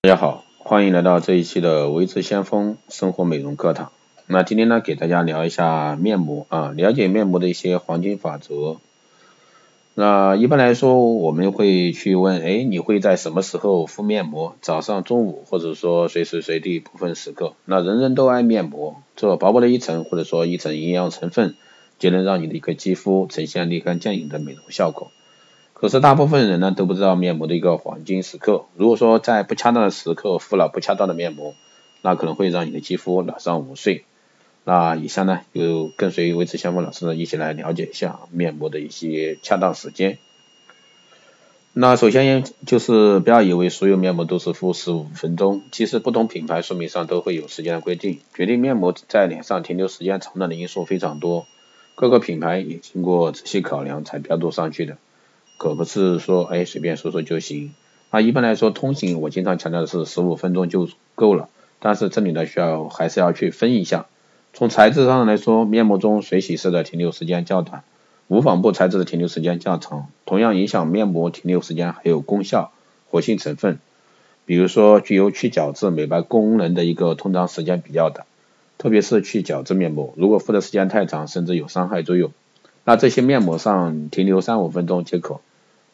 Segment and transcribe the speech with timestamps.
[0.00, 3.90] 大家好，欢迎来到这一期的维持先锋生活美容课堂。
[4.28, 8.76] 那今天呢，给大家聊一下面膜啊，了解面膜的一些黄金法则。
[9.94, 14.54] 那一般来说，我们会去问，哎，你会在什么时候敷面膜？
[14.60, 17.54] 早上、中午，或者说随时随地不分时刻。
[17.64, 21.56] 那人人都爱面膜，这薄薄的一层，或者说一层营养成分，
[21.98, 25.10] 就能让你的一个肌肤呈现立竿见影的美容效果。
[25.80, 28.64] 可是大部分人呢都不知道面膜的一个黄金时刻。
[28.76, 31.54] 如果说在不恰当的时刻敷了不恰当的面膜，
[32.02, 34.04] 那可能会让你的肌肤老上五岁。
[34.64, 40.18] 那以下呢就跟随维持先锋老师呢一起来了解一下面膜的一些恰当时间。
[41.74, 48.18] 那首先就是不要以为所有面膜都是敷十五分钟，其实不同品牌说明上都会有时间的规定。
[48.34, 51.46] 决定面膜在脸上停留时间长短的因素非常多，
[51.94, 54.96] 各个品牌也经过仔细考量才标注上去的。
[55.58, 57.74] 可不是说哎随便说说就行，
[58.12, 61.48] 那一般来说通行我经常强调的是十五分钟就够了，
[61.80, 64.06] 但是这里呢需要还是要去分一下，
[64.54, 67.82] 从材质上来说，面膜中水洗式的停留时间较短，
[68.28, 72.70] 无纺布材质的停留时间较长，同样影响面膜停留时间还有功效
[73.10, 73.80] 活性成分，
[74.46, 78.26] 比如说具有去角质美白功能的一个通常时间比较短，
[78.78, 82.30] 特别是去角质面膜，如果敷的时间太长，甚至有伤害作用，
[82.84, 85.40] 那这些面膜上停留三五分钟即可。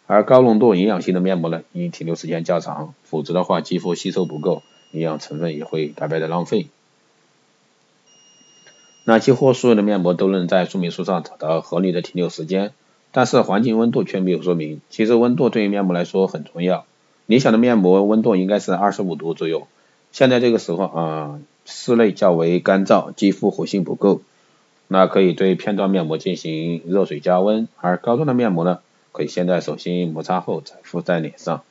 [0.06, 6.66] 而高浓度营养性的面膜呢，因停留时间较长，否则的话肌肤吸收不够，营养成分也会白白的浪费。
[9.06, 12.72] 那几乎所有的面膜都能在说明书上找到合理的停留时间，
[13.12, 14.80] 但是环境温度却没有说明。
[14.90, 16.84] 其实温度对于面膜来说很重要，
[17.26, 19.66] 理想的面膜温度应该是二十五度左右。
[20.12, 24.20] 现在这个时候啊，室内较为干燥，肌肤活性不够，
[24.88, 28.80] 那可以对片状面膜进行热水加温，而膏状的面膜呢？
[29.14, 31.62] 可以先在手心摩擦后再敷在脸上。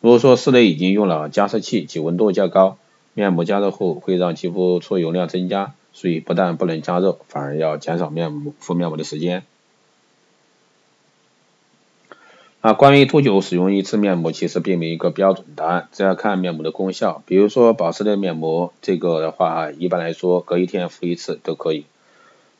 [0.00, 2.76] 如果说室内已经用了加湿器，其温度较高，
[3.14, 9.44] 面膜加热后会让肌肤出油量增加，所以不但不能加热，反而要减少面膜敷面膜的时间。
[12.62, 17.22] 啊，关于多久使用一次面膜，其实并没有一个标准答案，这要看面膜的功效。
[17.26, 21.86] 比如说保湿类面膜，这个的话一般来说隔一天敷一次都可以。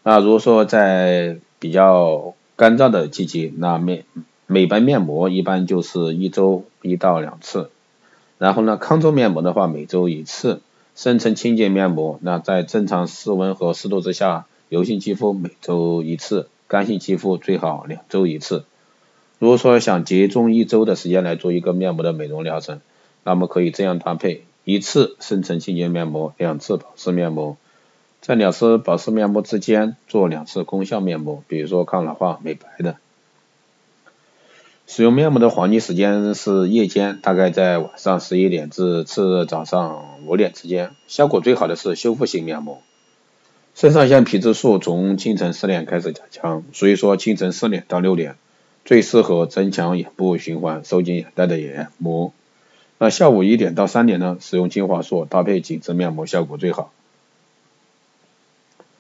[0.05, 4.05] 那如果说在比较干燥的季节，那面
[4.47, 7.71] 美白面膜一般就是一周一到两次，
[8.39, 10.61] 然后呢，抗皱面膜的话每周一次，
[10.95, 18.63] 深层清洁面膜，那在正常室温和湿度之下，油性肌肤每周一次，干性肌肤最好两周一次。
[19.41, 22.81] 如果说想集中一周的时间来做一个面膜的美容疗程，
[23.25, 27.57] 那么可以这样搭配：一次深层清洁面膜，两次保湿面膜。
[28.23, 32.97] 在两次保湿面膜之间做两次功效面膜，比如说抗老化、美白的。
[34.87, 40.93] 使用面膜的黄金时间是夜间，大概在晚上十一点至次日早上五点之间。
[41.09, 42.81] 效果最好的是修复型面膜。
[43.75, 48.37] 肾上腺皮质素从清晨四点开始加强，所以说清晨四点到六点
[48.85, 52.33] 最适合增强眼部循环、收紧眼袋的眼膜。
[52.99, 56.93] 那下午一点到三点呢，使用精华素搭配紧致面膜效果最好。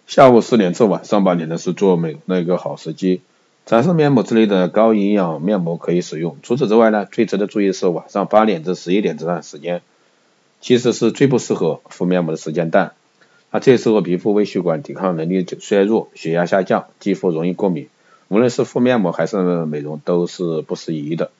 [0.06, 3.22] 下午四点至晚上八点呢是做美容的一个好时机，
[3.64, 6.36] 展示面膜之类的高营养面膜可以使用。
[6.42, 9.80] 除此之外呢，最值得注意是晚上八点至十一点这段时间，
[10.60, 12.92] 其实是最不适合敷面膜的时间段。
[13.50, 17.88] 那这时候皮肤微血管抵抗能力衰弱，血压下降，肌肤容易过敏，
[18.28, 21.30] 无论是敷面膜还是美容都是不适宜的。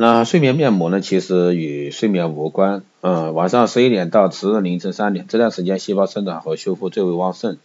[0.00, 2.84] 那睡眠面膜呢，其实与睡眠无关。
[3.00, 7.56] 嗯，晚上十一点到次日凌晨三点这段时间，细胞生长和修复最为旺盛，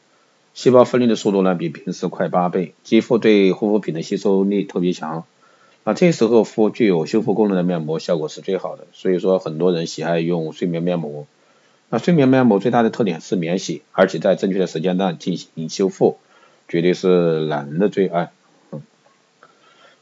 [0.56, 5.26] 细胞分裂的速度呢比平时快八倍，肌肤对护肤品的吸收力特别强。
[5.84, 11.28] 那这时候敷具有修复功能的面膜效果是最好的，所以说很多人喜爱用睡眠面膜。
[11.92, 16.18] 那睡眠面膜最大的特点是免洗，而且在正确的时间段进行修复，
[16.68, 18.32] 绝对是懒人的最爱。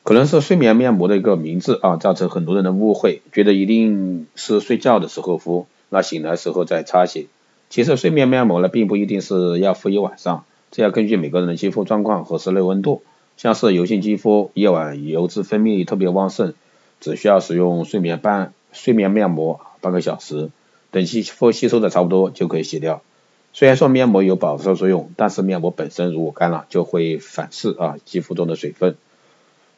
[0.03, 7.27] 可能是睡眠面膜的一个名字啊，造成很多人的误会，觉得一定是睡觉的时候敷，那醒来时候再擦洗。
[7.69, 13.03] 其实睡眠面膜呢，并不一定是要敷一晚上，这要根据每个人的肌肤状况和室内温度。
[13.37, 16.53] 像是油性肌肤，夜晚油脂分泌特别旺盛，
[16.99, 20.49] 只需要使用睡眠半睡眠面膜半个小时，
[20.91, 23.01] 等肌肤吸收的差不多就可以洗掉。
[23.53, 28.95] 虽然说面膜有保湿作用，但是面膜本身如果干了，就会反噬啊肌肤中的水分。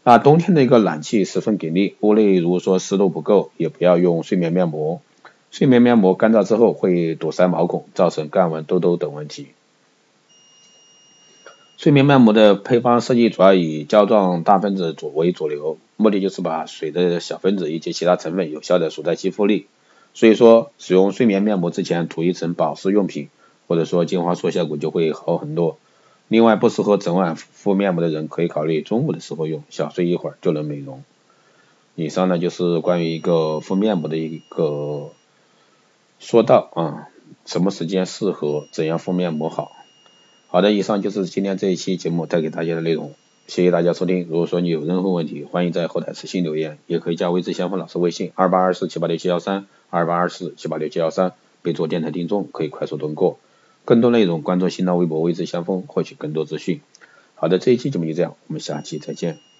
[0.05, 4.99] 那冬天的一个暖气十分给力，屋内如果说湿度不够，也不要用睡眠面膜。
[5.49, 9.47] 睡眠面膜干燥之后会堵塞毛孔，造成干纹、痘痘等问题。
[11.77, 19.67] 睡眠面膜的配方设计主要以胶状大分子主为主流，目的就是把水的小分子以及其他成分有效的锁在肌肤里。
[20.13, 23.29] 所以说，使用睡眠面膜之前涂一层保湿用品，
[23.67, 25.77] 或者说精华素效果就会好很多。
[26.27, 31.03] 另外，不适合整晚敷面膜的人可以考虑中午的时候用，小睡一会儿就能美容。
[31.95, 35.11] 以上呢就是关于一个敷面膜的一个
[36.19, 37.09] 说道啊，
[37.45, 39.71] 什么时间适合，怎样敷面膜好。
[40.47, 43.13] 好的，以上就是今天这一期节目带给大家的内容，
[43.45, 44.25] 谢谢大家收听。
[44.27, 53.37] 如果说你有任何问题，欢迎在后台私信留言，也可以加微之先锋老师微信二八二四七八六七幺三二八二四七八六七幺三，备注电台听众，可以快速通过。
[53.85, 56.81] 更多内容关注新浪微博未知先锋，获取更多资讯。
[57.35, 59.52] 好的，这一期节目就这样，我们下期再见。